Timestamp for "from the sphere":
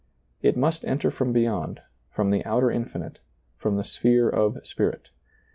3.55-4.27